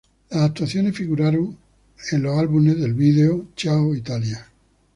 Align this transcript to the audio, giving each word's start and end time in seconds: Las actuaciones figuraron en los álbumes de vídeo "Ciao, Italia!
Las 0.31 0.49
actuaciones 0.49 0.97
figuraron 0.97 1.55
en 2.11 2.23
los 2.23 2.39
álbumes 2.39 2.79
de 2.79 2.91
vídeo 2.91 3.49
"Ciao, 3.55 3.93
Italia! 3.93 4.47